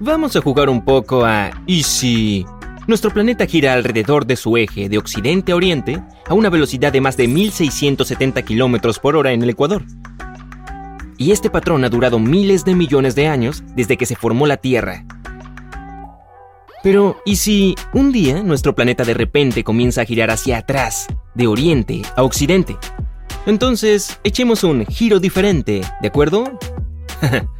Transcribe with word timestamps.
Vamos 0.00 0.36
a 0.36 0.40
jugar 0.40 0.68
un 0.68 0.84
poco 0.84 1.24
a 1.24 1.50
¿y 1.66 1.82
si 1.82 2.46
nuestro 2.86 3.10
planeta 3.10 3.46
gira 3.46 3.72
alrededor 3.72 4.26
de 4.26 4.36
su 4.36 4.56
eje 4.56 4.88
de 4.88 4.96
occidente 4.96 5.50
a 5.50 5.56
oriente 5.56 6.00
a 6.28 6.34
una 6.34 6.50
velocidad 6.50 6.92
de 6.92 7.00
más 7.00 7.16
de 7.16 7.26
1670 7.26 8.42
km 8.42 9.00
por 9.00 9.16
hora 9.16 9.32
en 9.32 9.42
el 9.42 9.50
Ecuador? 9.50 9.82
Y 11.16 11.32
este 11.32 11.50
patrón 11.50 11.84
ha 11.84 11.88
durado 11.88 12.20
miles 12.20 12.64
de 12.64 12.76
millones 12.76 13.16
de 13.16 13.26
años 13.26 13.64
desde 13.74 13.96
que 13.96 14.06
se 14.06 14.14
formó 14.14 14.46
la 14.46 14.58
Tierra. 14.58 15.04
Pero, 16.84 17.20
¿y 17.24 17.34
si 17.36 17.74
un 17.92 18.12
día 18.12 18.44
nuestro 18.44 18.76
planeta 18.76 19.02
de 19.02 19.14
repente 19.14 19.64
comienza 19.64 20.02
a 20.02 20.04
girar 20.04 20.30
hacia 20.30 20.58
atrás, 20.58 21.08
de 21.34 21.48
oriente 21.48 22.02
a 22.14 22.22
occidente? 22.22 22.76
Entonces, 23.46 24.20
echemos 24.22 24.62
un 24.62 24.86
giro 24.86 25.18
diferente, 25.18 25.80
¿de 26.00 26.08
acuerdo? 26.08 26.56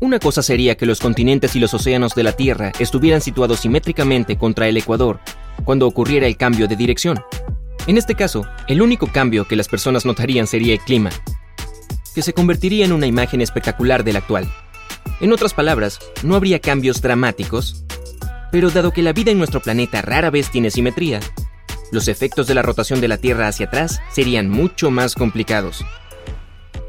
Una 0.00 0.20
cosa 0.20 0.42
sería 0.42 0.76
que 0.76 0.86
los 0.86 1.00
continentes 1.00 1.56
y 1.56 1.60
los 1.60 1.74
océanos 1.74 2.14
de 2.14 2.22
la 2.22 2.32
Tierra 2.32 2.70
estuvieran 2.78 3.20
situados 3.20 3.60
simétricamente 3.60 4.38
contra 4.38 4.68
el 4.68 4.76
ecuador 4.76 5.18
cuando 5.64 5.88
ocurriera 5.88 6.28
el 6.28 6.36
cambio 6.36 6.68
de 6.68 6.76
dirección. 6.76 7.20
En 7.88 7.98
este 7.98 8.14
caso, 8.14 8.46
el 8.68 8.80
único 8.80 9.08
cambio 9.08 9.48
que 9.48 9.56
las 9.56 9.66
personas 9.66 10.06
notarían 10.06 10.46
sería 10.46 10.74
el 10.74 10.80
clima, 10.80 11.10
que 12.14 12.22
se 12.22 12.32
convertiría 12.32 12.84
en 12.84 12.92
una 12.92 13.06
imagen 13.06 13.40
espectacular 13.40 14.04
del 14.04 14.16
actual. 14.16 14.48
En 15.20 15.32
otras 15.32 15.52
palabras, 15.52 15.98
no 16.22 16.36
habría 16.36 16.60
cambios 16.60 17.02
dramáticos, 17.02 17.84
pero 18.52 18.70
dado 18.70 18.92
que 18.92 19.02
la 19.02 19.12
vida 19.12 19.32
en 19.32 19.38
nuestro 19.38 19.60
planeta 19.60 20.00
rara 20.00 20.30
vez 20.30 20.48
tiene 20.50 20.70
simetría, 20.70 21.18
los 21.90 22.06
efectos 22.06 22.46
de 22.46 22.54
la 22.54 22.62
rotación 22.62 23.00
de 23.00 23.08
la 23.08 23.16
Tierra 23.16 23.48
hacia 23.48 23.66
atrás 23.66 24.00
serían 24.12 24.48
mucho 24.48 24.92
más 24.92 25.14
complicados. 25.14 25.84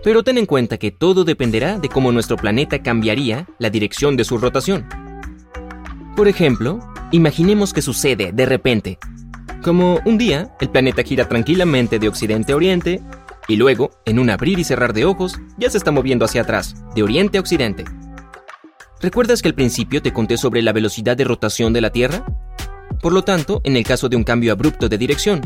Pero 0.04 0.24
ten 0.24 0.38
en 0.38 0.46
cuenta 0.46 0.78
que 0.78 0.92
todo 0.92 1.24
dependerá 1.24 1.78
de 1.78 1.90
cómo 1.90 2.12
nuestro 2.12 2.38
planeta 2.38 2.82
cambiaría 2.82 3.48
la 3.60 3.70
dirección 3.70 4.16
de 4.16 4.24
su 4.24 4.38
rotación. 4.38 4.88
Por 6.16 6.28
ejemplo, 6.28 6.80
imaginemos 7.12 7.74
que 7.74 7.82
sucede 7.82 8.32
de 8.32 8.46
repente. 8.46 8.98
Como 9.62 10.00
un 10.06 10.18
día, 10.18 10.56
el 10.62 10.70
planeta 10.70 11.04
gira 11.04 11.28
tranquilamente 11.28 12.00
de 12.00 12.08
occidente 12.08 12.54
a 12.54 12.56
oriente, 12.56 13.02
y 13.48 13.58
luego, 13.58 13.92
en 14.06 14.20
un 14.20 14.30
abrir 14.30 14.60
y 14.60 14.64
cerrar 14.64 14.94
de 14.94 15.06
ojos, 15.06 15.40
ya 15.58 15.70
se 15.70 15.78
está 15.78 15.92
moviendo 15.92 16.24
hacia 16.24 16.44
atrás, 16.44 16.76
de 16.96 17.04
oriente 17.04 17.38
a 17.38 17.42
occidente. 17.42 17.84
¿Recuerdas 19.02 19.42
que 19.42 19.48
al 19.48 19.56
principio 19.56 20.02
te 20.02 20.14
conté 20.14 20.38
sobre 20.38 20.62
la 20.62 20.74
velocidad 20.74 21.18
de 21.18 21.24
rotación 21.24 21.74
de 21.74 21.82
la 21.82 21.90
Tierra? 21.90 22.26
Por 23.02 23.14
lo 23.14 23.24
tanto, 23.24 23.62
en 23.64 23.76
el 23.76 23.84
caso 23.84 24.10
de 24.10 24.18
un 24.18 24.24
cambio 24.24 24.52
abrupto 24.52 24.90
de 24.90 24.98
dirección, 24.98 25.42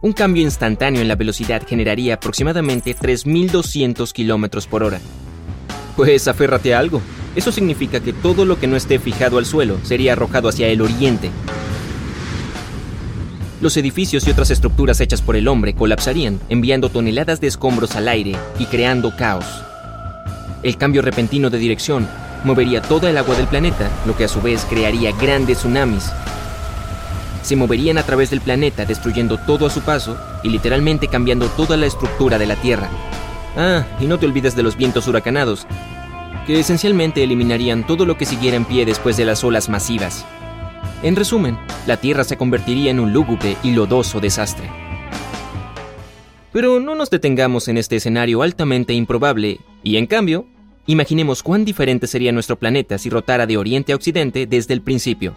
un 0.00 0.12
cambio 0.12 0.42
instantáneo 0.42 1.02
en 1.02 1.08
la 1.08 1.16
velocidad 1.16 1.62
generaría 1.66 2.14
aproximadamente 2.14 2.96
3.200 2.96 4.12
km 4.12 4.66
por 4.68 4.82
hora. 4.84 5.00
Pues 5.96 6.28
aférrate 6.28 6.74
a 6.74 6.78
algo. 6.78 7.02
Eso 7.34 7.52
significa 7.52 8.00
que 8.00 8.12
todo 8.12 8.44
lo 8.44 8.58
que 8.58 8.66
no 8.66 8.76
esté 8.76 8.98
fijado 8.98 9.38
al 9.38 9.46
suelo 9.46 9.78
sería 9.82 10.12
arrojado 10.12 10.48
hacia 10.48 10.68
el 10.68 10.80
oriente. 10.80 11.30
Los 13.60 13.76
edificios 13.76 14.26
y 14.26 14.30
otras 14.30 14.50
estructuras 14.50 15.00
hechas 15.00 15.20
por 15.20 15.34
el 15.34 15.48
hombre 15.48 15.74
colapsarían, 15.74 16.38
enviando 16.48 16.90
toneladas 16.90 17.40
de 17.40 17.48
escombros 17.48 17.96
al 17.96 18.08
aire 18.08 18.36
y 18.58 18.66
creando 18.66 19.16
caos. 19.16 19.46
El 20.62 20.76
cambio 20.76 21.02
repentino 21.02 21.50
de 21.50 21.58
dirección 21.58 22.08
movería 22.44 22.82
toda 22.82 23.10
el 23.10 23.18
agua 23.18 23.34
del 23.34 23.48
planeta, 23.48 23.90
lo 24.06 24.16
que 24.16 24.24
a 24.24 24.28
su 24.28 24.40
vez 24.40 24.64
crearía 24.68 25.10
grandes 25.12 25.58
tsunamis 25.58 26.10
se 27.42 27.56
moverían 27.56 27.98
a 27.98 28.02
través 28.02 28.30
del 28.30 28.40
planeta 28.40 28.84
destruyendo 28.84 29.38
todo 29.38 29.66
a 29.66 29.70
su 29.70 29.80
paso 29.80 30.18
y 30.42 30.48
literalmente 30.48 31.08
cambiando 31.08 31.46
toda 31.48 31.76
la 31.76 31.86
estructura 31.86 32.38
de 32.38 32.46
la 32.46 32.56
Tierra. 32.56 32.88
Ah, 33.56 33.84
y 34.00 34.06
no 34.06 34.18
te 34.18 34.26
olvides 34.26 34.54
de 34.54 34.62
los 34.62 34.76
vientos 34.76 35.08
huracanados, 35.08 35.66
que 36.46 36.60
esencialmente 36.60 37.22
eliminarían 37.22 37.86
todo 37.86 38.06
lo 38.06 38.16
que 38.16 38.24
siguiera 38.26 38.56
en 38.56 38.64
pie 38.64 38.86
después 38.86 39.16
de 39.16 39.24
las 39.24 39.44
olas 39.44 39.68
masivas. 39.68 40.24
En 41.02 41.16
resumen, 41.16 41.58
la 41.86 41.96
Tierra 41.96 42.24
se 42.24 42.36
convertiría 42.36 42.90
en 42.90 43.00
un 43.00 43.12
lúgubre 43.12 43.56
y 43.62 43.72
lodoso 43.72 44.20
desastre. 44.20 44.68
Pero 46.52 46.80
no 46.80 46.94
nos 46.94 47.10
detengamos 47.10 47.68
en 47.68 47.78
este 47.78 47.96
escenario 47.96 48.42
altamente 48.42 48.94
improbable, 48.94 49.60
y 49.82 49.96
en 49.96 50.06
cambio, 50.06 50.46
imaginemos 50.86 51.42
cuán 51.42 51.64
diferente 51.64 52.06
sería 52.06 52.32
nuestro 52.32 52.56
planeta 52.56 52.98
si 52.98 53.10
rotara 53.10 53.46
de 53.46 53.56
oriente 53.56 53.92
a 53.92 53.96
occidente 53.96 54.46
desde 54.46 54.74
el 54.74 54.82
principio. 54.82 55.36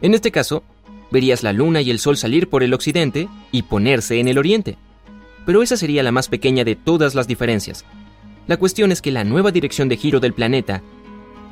En 0.00 0.14
este 0.14 0.30
caso, 0.30 0.64
verías 1.10 1.42
la 1.42 1.52
luna 1.52 1.80
y 1.80 1.90
el 1.90 1.98
sol 1.98 2.16
salir 2.16 2.48
por 2.48 2.62
el 2.62 2.74
occidente 2.74 3.28
y 3.52 3.62
ponerse 3.62 4.20
en 4.20 4.28
el 4.28 4.38
oriente. 4.38 4.76
Pero 5.46 5.62
esa 5.62 5.76
sería 5.76 6.02
la 6.02 6.12
más 6.12 6.28
pequeña 6.28 6.64
de 6.64 6.76
todas 6.76 7.14
las 7.14 7.26
diferencias. 7.26 7.84
La 8.46 8.56
cuestión 8.56 8.92
es 8.92 9.02
que 9.02 9.10
la 9.10 9.24
nueva 9.24 9.50
dirección 9.50 9.88
de 9.88 9.96
giro 9.96 10.20
del 10.20 10.34
planeta 10.34 10.82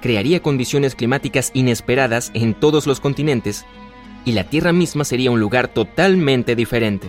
crearía 0.00 0.41
condiciones 0.41 0.94
climáticas 0.94 1.50
inesperadas 1.55 2.31
en 2.34 2.55
todos 2.55 2.87
los 2.87 3.00
continentes 3.00 3.65
y 4.25 4.33
la 4.33 4.44
Tierra 4.44 4.72
misma 4.72 5.05
sería 5.05 5.31
un 5.31 5.41
lugar 5.41 5.69
totalmente 5.69 6.56
diferente. 6.56 7.09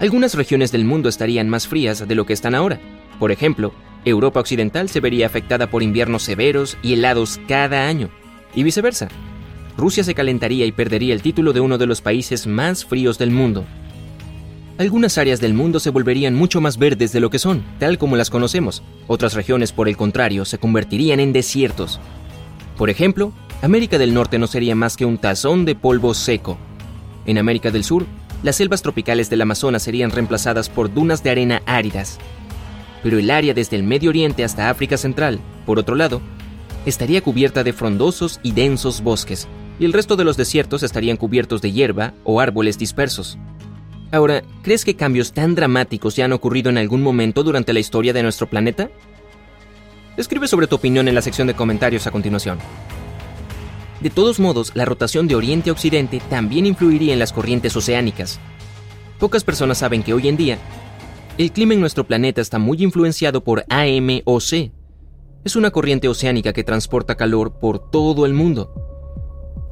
Algunas 0.00 0.34
regiones 0.34 0.72
del 0.72 0.84
mundo 0.84 1.08
estarían 1.08 1.48
más 1.48 1.68
frías 1.68 2.06
de 2.06 2.14
lo 2.14 2.26
que 2.26 2.32
están 2.32 2.54
ahora. 2.54 2.80
Por 3.18 3.30
ejemplo, 3.30 3.72
Europa 4.04 4.40
Occidental 4.40 4.88
se 4.88 5.00
vería 5.00 5.26
afectada 5.26 5.70
por 5.70 5.82
inviernos 5.82 6.22
severos 6.22 6.76
y 6.82 6.94
helados 6.94 7.40
cada 7.46 7.86
año, 7.86 8.10
y 8.54 8.64
viceversa. 8.64 9.08
Rusia 9.76 10.04
se 10.04 10.14
calentaría 10.14 10.66
y 10.66 10.72
perdería 10.72 11.14
el 11.14 11.22
título 11.22 11.52
de 11.52 11.60
uno 11.60 11.78
de 11.78 11.86
los 11.86 12.00
países 12.00 12.46
más 12.46 12.84
fríos 12.84 13.18
del 13.18 13.30
mundo. 13.30 13.64
Algunas 14.78 15.18
áreas 15.18 15.40
del 15.40 15.54
mundo 15.54 15.78
se 15.78 15.90
volverían 15.90 16.34
mucho 16.34 16.60
más 16.60 16.78
verdes 16.78 17.12
de 17.12 17.20
lo 17.20 17.30
que 17.30 17.38
son, 17.38 17.62
tal 17.78 17.98
como 17.98 18.16
las 18.16 18.30
conocemos. 18.30 18.82
Otras 19.06 19.34
regiones, 19.34 19.72
por 19.72 19.88
el 19.88 19.96
contrario, 19.96 20.44
se 20.44 20.58
convertirían 20.58 21.20
en 21.20 21.32
desiertos. 21.32 22.00
Por 22.76 22.90
ejemplo, 22.90 23.32
América 23.62 23.98
del 23.98 24.14
Norte 24.14 24.38
no 24.38 24.46
sería 24.46 24.74
más 24.74 24.96
que 24.96 25.04
un 25.04 25.18
tazón 25.18 25.64
de 25.64 25.76
polvo 25.76 26.12
seco. 26.12 26.58
En 27.24 27.38
América 27.38 27.70
del 27.70 27.84
Sur, 27.84 28.04
las 28.42 28.56
selvas 28.56 28.82
tropicales 28.82 29.30
del 29.30 29.42
Amazonas 29.42 29.84
serían 29.84 30.10
reemplazadas 30.10 30.68
por 30.68 30.92
dunas 30.92 31.22
de 31.22 31.30
arena 31.30 31.62
áridas. 31.66 32.18
Pero 33.02 33.18
el 33.18 33.30
área 33.30 33.54
desde 33.54 33.76
el 33.76 33.84
Medio 33.84 34.10
Oriente 34.10 34.44
hasta 34.44 34.70
África 34.70 34.96
Central, 34.96 35.38
por 35.66 35.78
otro 35.78 35.94
lado, 35.94 36.20
estaría 36.84 37.22
cubierta 37.22 37.62
de 37.64 37.72
frondosos 37.72 38.40
y 38.42 38.52
densos 38.52 39.02
bosques, 39.02 39.46
y 39.78 39.84
el 39.84 39.92
resto 39.92 40.16
de 40.16 40.24
los 40.24 40.36
desiertos 40.36 40.82
estarían 40.82 41.16
cubiertos 41.16 41.62
de 41.62 41.72
hierba 41.72 42.14
o 42.24 42.40
árboles 42.40 42.78
dispersos. 42.78 43.38
Ahora, 44.12 44.44
¿crees 44.62 44.84
que 44.84 44.94
cambios 44.94 45.32
tan 45.32 45.54
dramáticos 45.54 46.14
ya 46.14 46.26
han 46.26 46.32
ocurrido 46.32 46.70
en 46.70 46.78
algún 46.78 47.02
momento 47.02 47.42
durante 47.42 47.72
la 47.72 47.80
historia 47.80 48.12
de 48.12 48.22
nuestro 48.22 48.48
planeta? 48.48 48.90
Escribe 50.16 50.46
sobre 50.46 50.68
tu 50.68 50.76
opinión 50.76 51.08
en 51.08 51.14
la 51.16 51.22
sección 51.22 51.48
de 51.48 51.54
comentarios 51.54 52.06
a 52.06 52.12
continuación. 52.12 52.58
De 54.00 54.10
todos 54.10 54.38
modos, 54.38 54.70
la 54.74 54.84
rotación 54.84 55.26
de 55.26 55.34
oriente 55.34 55.70
a 55.70 55.72
occidente 55.72 56.20
también 56.30 56.66
influiría 56.66 57.12
en 57.12 57.18
las 57.18 57.32
corrientes 57.32 57.74
oceánicas. 57.74 58.38
Pocas 59.18 59.42
personas 59.42 59.78
saben 59.78 60.02
que 60.02 60.14
hoy 60.14 60.28
en 60.28 60.36
día, 60.36 60.58
el 61.36 61.50
clima 61.50 61.74
en 61.74 61.80
nuestro 61.80 62.04
planeta 62.04 62.40
está 62.40 62.58
muy 62.60 62.82
influenciado 62.82 63.42
por 63.42 63.64
AMOC. 63.68 64.70
Es 65.44 65.56
una 65.56 65.72
corriente 65.72 66.06
oceánica 66.06 66.52
que 66.52 66.62
transporta 66.62 67.16
calor 67.16 67.58
por 67.58 67.90
todo 67.90 68.26
el 68.26 68.34
mundo. 68.34 68.93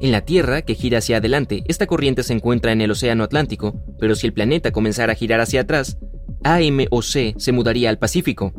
En 0.03 0.11
la 0.11 0.19
Tierra, 0.19 0.63
que 0.63 0.75
gira 0.75 0.97
hacia 0.97 1.19
adelante, 1.19 1.63
esta 1.65 1.87
corriente 1.87 2.23
se 2.23 2.33
encuentra 2.33 2.73
en 2.73 2.81
el 2.81 2.91
Océano 2.91 3.23
Atlántico, 3.23 3.81
pero 4.01 4.15
si 4.15 4.27
el 4.27 4.33
planeta 4.33 4.73
comenzara 4.73 5.13
a 5.13 5.15
girar 5.15 5.39
hacia 5.39 5.61
atrás, 5.61 5.97
AMOC 6.43 7.37
se 7.37 7.51
mudaría 7.53 7.89
al 7.89 7.99
Pacífico. 7.99 8.51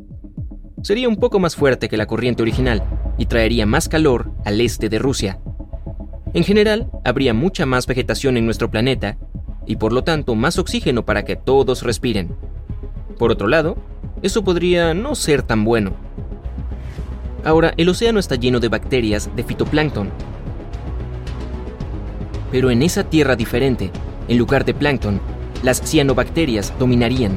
Sería 0.82 1.06
un 1.06 1.16
poco 1.16 1.40
más 1.40 1.54
fuerte 1.54 1.90
que 1.90 1.98
la 1.98 2.06
corriente 2.06 2.40
original 2.40 2.82
y 3.18 3.26
traería 3.26 3.66
más 3.66 3.90
calor 3.90 4.32
al 4.46 4.58
este 4.58 4.88
de 4.88 4.98
Rusia. 4.98 5.38
En 6.32 6.44
general, 6.44 6.90
habría 7.04 7.34
mucha 7.34 7.66
más 7.66 7.86
vegetación 7.86 8.38
en 8.38 8.46
nuestro 8.46 8.70
planeta 8.70 9.18
y 9.66 9.76
por 9.76 9.92
lo 9.92 10.02
tanto 10.02 10.34
más 10.34 10.58
oxígeno 10.58 11.04
para 11.04 11.26
que 11.26 11.36
todos 11.36 11.82
respiren. 11.82 12.34
Por 13.18 13.30
otro 13.30 13.48
lado, 13.48 13.76
eso 14.22 14.44
podría 14.44 14.94
no 14.94 15.14
ser 15.14 15.42
tan 15.42 15.62
bueno. 15.62 15.94
Ahora, 17.44 17.74
el 17.76 17.90
océano 17.90 18.18
está 18.18 18.36
lleno 18.36 18.60
de 18.60 18.68
bacterias 18.68 19.28
de 19.36 19.44
fitoplancton, 19.44 20.10
pero 22.54 22.70
en 22.70 22.84
esa 22.84 23.02
tierra 23.02 23.34
diferente, 23.34 23.90
en 24.28 24.38
lugar 24.38 24.64
de 24.64 24.74
plancton, 24.74 25.20
las 25.64 25.82
cianobacterias 25.82 26.72
dominarían. 26.78 27.36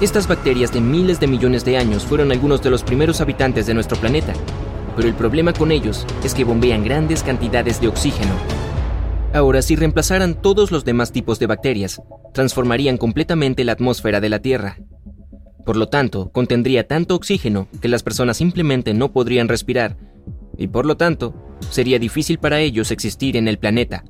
Estas 0.00 0.26
bacterias 0.26 0.72
de 0.72 0.80
miles 0.80 1.20
de 1.20 1.28
millones 1.28 1.64
de 1.64 1.76
años 1.76 2.04
fueron 2.04 2.32
algunos 2.32 2.60
de 2.60 2.68
los 2.68 2.82
primeros 2.82 3.20
habitantes 3.20 3.68
de 3.68 3.74
nuestro 3.74 3.96
planeta, 3.96 4.32
pero 4.96 5.06
el 5.06 5.14
problema 5.14 5.52
con 5.52 5.70
ellos 5.70 6.04
es 6.24 6.34
que 6.34 6.42
bombean 6.42 6.82
grandes 6.82 7.22
cantidades 7.22 7.80
de 7.80 7.86
oxígeno. 7.86 8.32
Ahora, 9.32 9.62
si 9.62 9.76
reemplazaran 9.76 10.34
todos 10.34 10.72
los 10.72 10.84
demás 10.84 11.12
tipos 11.12 11.38
de 11.38 11.46
bacterias, 11.46 12.02
transformarían 12.34 12.96
completamente 12.98 13.62
la 13.62 13.70
atmósfera 13.70 14.20
de 14.20 14.30
la 14.30 14.40
Tierra. 14.40 14.78
Por 15.64 15.76
lo 15.76 15.86
tanto, 15.86 16.32
contendría 16.32 16.88
tanto 16.88 17.14
oxígeno 17.14 17.68
que 17.80 17.86
las 17.86 18.02
personas 18.02 18.38
simplemente 18.38 18.94
no 18.94 19.12
podrían 19.12 19.46
respirar, 19.46 19.96
y 20.58 20.66
por 20.66 20.86
lo 20.86 20.96
tanto, 20.96 21.36
sería 21.70 22.00
difícil 22.00 22.40
para 22.40 22.58
ellos 22.58 22.90
existir 22.90 23.36
en 23.36 23.46
el 23.46 23.56
planeta. 23.56 24.02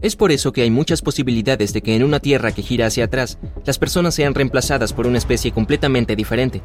Es 0.00 0.14
por 0.14 0.30
eso 0.30 0.52
que 0.52 0.62
hay 0.62 0.70
muchas 0.70 1.02
posibilidades 1.02 1.72
de 1.72 1.82
que 1.82 1.96
en 1.96 2.04
una 2.04 2.20
Tierra 2.20 2.52
que 2.52 2.62
gira 2.62 2.86
hacia 2.86 3.04
atrás, 3.04 3.38
las 3.64 3.78
personas 3.78 4.14
sean 4.14 4.34
reemplazadas 4.34 4.92
por 4.92 5.08
una 5.08 5.18
especie 5.18 5.50
completamente 5.50 6.14
diferente. 6.14 6.62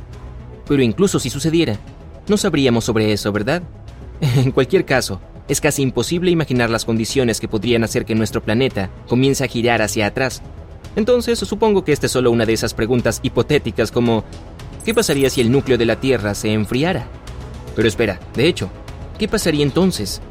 Pero 0.67 0.83
incluso 0.83 1.19
si 1.19 1.31
sucediera, 1.31 1.79
no 2.27 2.37
sabríamos 2.37 2.85
sobre 2.85 3.11
eso, 3.11 3.31
¿verdad? 3.31 3.63
En 4.37 4.51
cualquier 4.51 4.85
caso, 4.85 5.19
es 5.47 5.59
casi 5.59 5.81
imposible 5.81 6.29
imaginar 6.29 6.69
las 6.69 6.85
condiciones 6.85 7.39
que 7.39 7.47
podrían 7.47 7.83
hacer 7.83 8.05
que 8.05 8.13
nuestro 8.13 8.43
planeta 8.43 8.91
comience 9.07 9.43
a 9.43 9.47
girar 9.47 9.81
hacia 9.81 10.05
atrás. 10.05 10.43
Entonces, 10.95 11.39
supongo 11.39 11.83
que 11.83 11.91
esta 11.91 12.05
es 12.05 12.11
solo 12.11 12.29
una 12.29 12.45
de 12.45 12.53
esas 12.53 12.75
preguntas 12.75 13.19
hipotéticas 13.23 13.91
como 13.91 14.23
¿qué 14.85 14.93
pasaría 14.93 15.31
si 15.31 15.41
el 15.41 15.51
núcleo 15.51 15.79
de 15.79 15.87
la 15.87 15.99
Tierra 15.99 16.35
se 16.35 16.53
enfriara? 16.53 17.07
Pero 17.75 17.87
espera, 17.87 18.19
de 18.35 18.47
hecho, 18.47 18.69
¿qué 19.17 19.27
pasaría 19.27 19.63
entonces? 19.63 20.21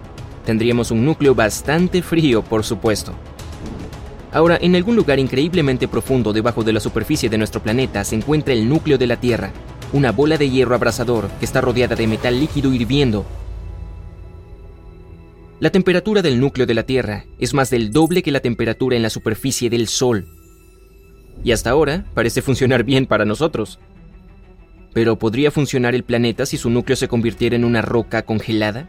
Tendríamos 0.45 0.91
un 0.91 1.05
núcleo 1.05 1.35
bastante 1.35 2.03
frío, 2.03 2.43
por 2.43 2.65
supuesto. 2.65 3.15
Ahora, 4.33 4.59
en 4.61 4.75
algún 4.77 4.97
lugar 4.97 5.19
increíblemente 5.19 5.89
profundo 5.89 6.33
debajo 6.33 6.65
de 6.65 6.73
la 6.73 6.81
superficie 6.81 7.29
de 7.29 7.39
nuestro 7.39 7.63
planeta 7.63 8.03
se 8.05 8.17
encuentra 8.17 8.55
el 8.55 8.69
núcleo 8.69 8.99
de 8.99 9.07
la 9.07 9.17
Tierra, 9.17 9.53
una 9.93 10.11
bola 10.11 10.39
de 10.39 10.49
hierro 10.49 10.75
abrasador 10.75 11.29
que 11.39 11.45
está 11.45 11.61
rodeada 11.61 11.95
de 11.97 12.07
metal 12.07 12.41
líquido 12.41 12.73
hirviendo 12.73 13.27
la 15.63 15.71
temperatura 15.71 16.23
del 16.23 16.41
núcleo 16.41 16.67
de 16.67 16.75
la 16.75 16.83
Tierra 16.83 17.25
es 17.39 17.55
más 17.55 17.71
del 17.71 17.93
doble 17.93 18.25
que 18.25 18.33
la 18.33 18.41
temperatura 18.41 18.97
en 18.97 19.03
la 19.03 19.11
superficie 19.11 19.71
del 19.71 19.87
Sol. 19.87 20.27
Y 21.45 21.53
hasta 21.53 21.71
ahora 21.71 22.05
parece 22.15 22.43
funcionar 22.43 22.83
bien 22.83 23.07
para 23.07 23.25
nosotros. 23.25 23.79
Pero 24.93 25.21
¿podría 25.21 25.53
funcionar 25.53 25.95
el 25.95 26.03
planeta 26.03 26.47
si 26.47 26.57
su 26.57 26.69
núcleo 26.69 26.97
se 26.97 27.07
convirtiera 27.07 27.55
en 27.55 27.65
una 27.65 27.81
roca 27.81 28.23
congelada? 28.23 28.89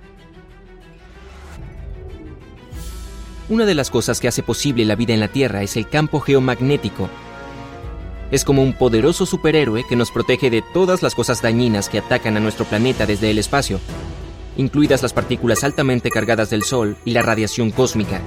Una 3.49 3.65
de 3.65 3.75
las 3.75 3.89
cosas 3.89 4.19
que 4.19 4.27
hace 4.27 4.43
posible 4.43 4.85
la 4.85 4.95
vida 4.95 5.13
en 5.13 5.19
la 5.19 5.27
Tierra 5.27 5.63
es 5.63 5.75
el 5.77 5.89
campo 5.89 6.19
geomagnético. 6.19 7.09
Es 8.31 8.45
como 8.45 8.63
un 8.63 8.73
poderoso 8.73 9.25
superhéroe 9.25 9.83
que 9.87 9.95
nos 9.95 10.11
protege 10.11 10.49
de 10.49 10.63
todas 10.73 11.03
las 11.03 11.13
cosas 11.13 11.41
dañinas 11.41 11.89
que 11.89 11.99
atacan 11.99 12.37
a 12.37 12.39
nuestro 12.39 12.65
planeta 12.65 13.05
desde 13.05 13.29
el 13.29 13.37
espacio 13.37 13.79
incluidas 14.57 15.01
las 15.01 15.13
partículas 15.13 15.63
altamente 15.63 16.09
cargadas 16.09 16.49
del 16.49 16.63
Sol 16.63 16.97
y 17.05 17.11
la 17.11 17.21
radiación 17.21 17.71
cósmica. 17.71 18.21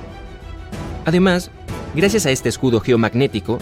Además, 1.04 1.50
gracias 1.94 2.26
a 2.26 2.30
este 2.30 2.48
escudo 2.48 2.80
geomagnético, 2.80 3.58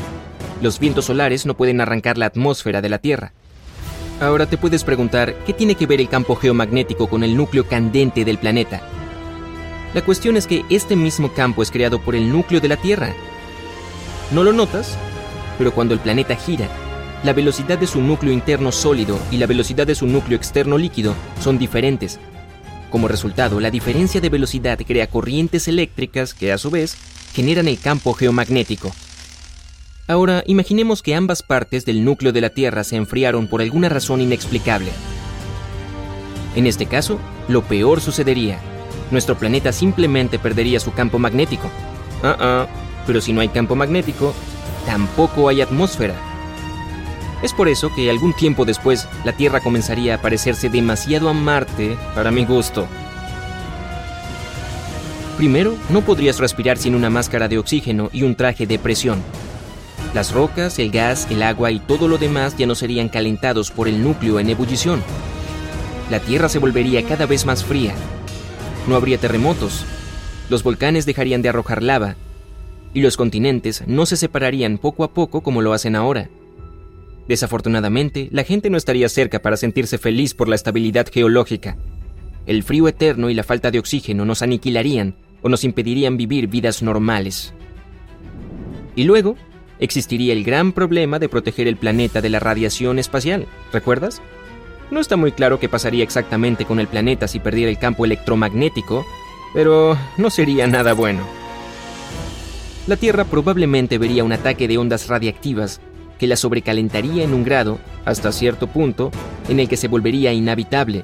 los 0.63 0.79
vientos 0.79 1.07
solares 1.07 1.47
no 1.47 1.57
pueden 1.57 1.81
arrancar 1.81 2.17
la 2.17 2.27
atmósfera 2.27 2.81
de 2.81 2.89
la 2.89 2.99
Tierra. 2.99 3.33
Ahora 4.21 4.47
te 4.47 4.57
puedes 4.57 4.85
preguntar, 4.85 5.35
¿qué 5.45 5.53
tiene 5.53 5.75
que 5.75 5.87
ver 5.87 6.01
el 6.01 6.09
campo 6.09 6.37
geomagnético 6.37 7.09
con 7.09 7.25
el 7.25 7.37
núcleo 7.37 7.67
candente 7.67 8.25
del 8.25 8.39
planeta? 8.39 8.81
La 9.95 10.03
cuestión 10.05 10.37
es 10.37 10.47
que 10.47 10.65
este 10.69 10.97
mismo 10.97 11.33
campo 11.33 11.63
es 11.63 11.71
creado 11.71 12.01
por 12.01 12.15
el 12.15 12.31
núcleo 12.31 12.61
de 12.61 12.69
la 12.69 12.77
Tierra. 12.77 13.15
¿No 14.33 14.43
lo 14.43 14.53
notas? 14.53 14.97
Pero 15.57 15.73
cuando 15.73 15.95
el 15.95 16.01
planeta 16.01 16.35
gira, 16.37 16.69
la 17.23 17.33
velocidad 17.33 17.79
de 17.79 17.87
su 17.87 18.03
núcleo 18.03 18.33
interno 18.33 18.73
sólido 18.73 19.19
y 19.31 19.39
la 19.39 19.47
velocidad 19.47 19.87
de 19.87 19.95
su 19.95 20.07
núcleo 20.07 20.37
externo 20.37 20.77
líquido 20.77 21.15
son 21.41 21.59
diferentes, 21.59 22.19
como 22.95 23.09
resultado, 23.09 23.59
la 23.59 23.73
diferencia 23.73 24.21
de 24.21 24.29
velocidad 24.29 24.79
crea 24.87 25.09
corrientes 25.09 25.67
eléctricas 25.67 26.33
que 26.33 26.53
a 26.53 26.59
su 26.59 26.71
vez 26.71 26.97
generan 27.35 27.67
el 27.67 27.81
campo 27.81 28.15
geomagnético. 28.15 28.93
Ahora, 30.07 30.45
imaginemos 30.47 31.03
que 31.03 31.17
ambas 31.17 31.43
partes 31.43 31.85
del 31.85 32.05
núcleo 32.05 32.33
de 32.33 32.41
la 32.41 32.51
Tierra 32.51 32.85
se 32.85 32.95
enfriaron 32.95 33.49
por 33.49 33.63
alguna 33.63 33.89
razón 33.89 34.21
inexplicable. 34.21 34.93
En 36.55 36.69
este 36.69 36.87
caso, 36.87 37.19
lo 37.49 37.65
peor 37.65 38.01
sucedería. 38.01 38.61
Nuestro 39.15 39.37
planeta 39.37 39.71
simplemente 39.71 40.41
perdería 40.41 40.81
su 40.81 40.93
campo 40.93 41.21
magnético. 41.21 41.71
Ah, 42.25 42.37
ah, 42.41 42.67
pero 43.07 43.21
si 43.21 43.33
no 43.33 43.43
hay 43.43 43.49
campo 43.49 43.77
magnético, 43.77 44.35
tampoco 44.87 45.49
hay 45.49 45.61
atmósfera. 45.61 46.17
Es 47.41 47.53
por 47.53 47.69
eso 47.69 47.95
que 47.95 48.11
algún 48.11 48.33
tiempo 48.35 48.65
después 48.65 49.09
la 49.25 49.33
Tierra 49.33 49.61
comenzaría 49.61 50.17
a 50.17 50.21
parecerse 50.21 50.69
demasiado 50.69 51.29
a 51.29 51.33
Marte 51.33 51.97
para 52.17 52.33
mi 52.33 52.45
gusto. 52.45 52.89
Primero, 55.37 55.77
no 55.91 56.01
podrías 56.01 56.41
respirar 56.41 56.77
sin 56.77 56.97
una 56.97 57.09
máscara 57.09 57.47
de 57.47 57.59
oxígeno 57.59 58.11
y 58.13 58.25
un 58.25 58.35
traje 58.35 58.67
de 58.67 58.81
presión. 58.81 59.23
Las 60.13 60.33
rocas, 60.33 60.81
el 60.81 60.91
gas, 60.91 61.29
el 61.31 61.45
agua 61.45 61.71
y 61.71 61.79
todo 61.79 62.09
lo 62.09 62.19
demás 62.19 62.57
ya 62.57 62.67
no 62.67 62.75
serían 62.75 63.09
calentados 63.09 63.71
por 63.71 63.87
el 63.87 64.03
núcleo 64.03 64.41
en 64.41 64.51
ebullición. 64.51 65.05
La 66.11 66.19
Tierra 66.19 66.49
se 66.49 66.59
volvería 66.59 67.05
cada 67.05 67.27
vez 67.27 67.47
más 67.47 67.63
fría. 67.63 67.95
No 68.87 68.97
habría 68.97 69.19
terremotos. 69.19 69.85
Los 70.51 70.63
volcanes 70.63 71.07
dejarían 71.07 71.41
de 71.41 71.49
arrojar 71.49 71.83
lava. 71.83 72.17
Y 72.93 73.01
los 73.01 73.17
continentes 73.17 73.83
no 73.87 74.05
se 74.07 74.17
separarían 74.17 74.79
poco 74.79 75.05
a 75.05 75.13
poco 75.15 75.43
como 75.43 75.63
lo 75.63 75.73
hacen 75.73 75.97
ahora. 75.97 76.29
Desafortunadamente, 77.27 78.29
la 78.31 78.45
gente 78.45 78.69
no 78.69 78.77
estaría 78.77 79.09
cerca 79.09 79.41
para 79.41 79.57
sentirse 79.57 79.97
feliz 79.97 80.35
por 80.35 80.49
la 80.49 80.55
estabilidad 80.55 81.09
geológica. 81.11 81.77
El 82.47 82.63
frío 82.63 82.87
eterno 82.87 83.31
y 83.31 83.35
la 83.35 83.43
falta 83.43 83.71
de 83.71 83.79
oxígeno 83.79 84.27
nos 84.27 84.43
aniquilarían 84.43 85.15
o 85.41 85.49
nos 85.49 85.65
impedirían 85.65 86.19
vivir 86.19 86.47
vidas 86.49 86.83
normales. 86.83 87.55
Y 88.95 89.05
luego, 89.05 89.37
existiría 89.81 90.35
el 90.35 90.45
gran 90.45 90.73
problema 90.73 91.19
de 91.19 91.31
proteger 91.31 91.67
el 91.69 91.77
planeta 91.77 92.21
de 92.21 92.29
la 92.29 92.39
radiación 92.39 92.99
espacial, 92.99 93.47
¿recuerdas? 93.73 94.21
No 94.95 95.01
está 95.01 95.17
muy 95.17 95.33
claro 95.33 95.59
qué 95.59 95.69
pasaría 95.69 96.05
exactamente 96.05 96.67
con 96.67 96.79
el 96.79 96.87
planeta 96.87 97.27
si 97.27 97.41
perdiera 97.41 97.69
el 97.69 97.81
campo 97.81 98.05
electromagnético, 98.05 99.05
pero 99.53 99.99
no 100.17 100.31
sería 100.31 100.69
nada 100.69 100.93
bueno. 100.93 101.25
La 102.87 102.95
Tierra 102.95 103.25
probablemente 103.25 103.99
vería 103.99 104.23
un 104.23 104.31
ataque 104.31 104.69
de 104.69 104.79
ondas 104.79 105.09
radiactivas 105.09 105.81
que 106.17 106.29
la 106.29 106.37
sobrecalentaría 106.37 107.25
en 107.25 107.35
un 107.35 107.43
grado, 107.43 107.81
hasta 108.05 108.31
cierto 108.31 108.69
punto, 108.69 109.11
en 109.49 109.59
el 109.59 109.69
que 109.69 109.77
se 109.77 109.89
volvería 109.89 110.33
inhabitable, 110.33 111.03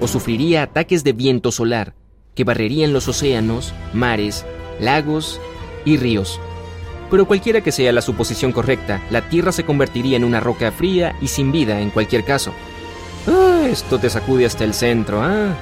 o 0.00 0.08
sufriría 0.08 0.64
ataques 0.64 1.04
de 1.04 1.12
viento 1.12 1.52
solar, 1.52 1.94
que 2.34 2.42
barrerían 2.42 2.92
los 2.92 3.06
océanos, 3.06 3.72
mares, 3.94 4.44
lagos 4.80 5.40
y 5.84 5.96
ríos. 5.96 6.40
Pero 7.08 7.28
cualquiera 7.28 7.60
que 7.60 7.70
sea 7.70 7.92
la 7.92 8.02
suposición 8.02 8.50
correcta, 8.50 9.00
la 9.12 9.28
Tierra 9.28 9.52
se 9.52 9.62
convertiría 9.62 10.16
en 10.16 10.24
una 10.24 10.40
roca 10.40 10.72
fría 10.72 11.14
y 11.22 11.28
sin 11.28 11.52
vida 11.52 11.80
en 11.80 11.90
cualquier 11.90 12.24
caso. 12.24 12.52
Ah, 13.26 13.66
esto 13.70 13.98
te 13.98 14.10
sacude 14.10 14.46
hasta 14.46 14.64
el 14.64 14.74
centro, 14.74 15.22
¿ah? 15.22 15.54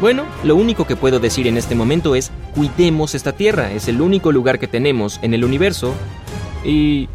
Bueno, 0.00 0.24
lo 0.42 0.56
único 0.56 0.86
que 0.86 0.96
puedo 0.96 1.20
decir 1.20 1.46
en 1.46 1.56
este 1.56 1.74
momento 1.74 2.14
es, 2.14 2.30
cuidemos 2.54 3.14
esta 3.14 3.32
Tierra, 3.32 3.72
es 3.72 3.88
el 3.88 4.00
único 4.00 4.32
lugar 4.32 4.58
que 4.58 4.68
tenemos 4.68 5.18
en 5.22 5.34
el 5.34 5.44
universo. 5.44 5.94
Y 6.64 7.08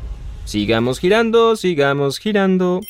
Sigamos 0.50 0.98
girando, 0.98 1.56
sigamos 1.56 2.18
girando. 2.18 2.82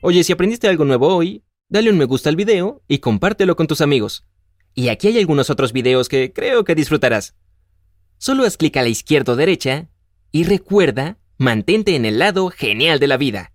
Oye, 0.00 0.22
si 0.22 0.32
aprendiste 0.32 0.68
algo 0.68 0.84
nuevo 0.84 1.08
hoy, 1.08 1.42
dale 1.68 1.90
un 1.90 1.98
me 1.98 2.04
gusta 2.04 2.28
al 2.28 2.36
video 2.36 2.84
y 2.86 2.98
compártelo 2.98 3.56
con 3.56 3.66
tus 3.66 3.80
amigos. 3.80 4.24
Y 4.74 4.90
aquí 4.90 5.08
hay 5.08 5.18
algunos 5.18 5.50
otros 5.50 5.72
videos 5.72 6.08
que 6.08 6.32
creo 6.32 6.62
que 6.62 6.76
disfrutarás. 6.76 7.34
Solo 8.18 8.44
haz 8.44 8.56
clic 8.56 8.76
a 8.76 8.82
la 8.82 8.90
izquierda 8.90 9.32
o 9.32 9.36
derecha 9.36 9.88
y 10.30 10.44
recuerda, 10.44 11.18
mantente 11.36 11.96
en 11.96 12.04
el 12.04 12.20
lado 12.20 12.48
genial 12.50 13.00
de 13.00 13.08
la 13.08 13.16
vida. 13.16 13.53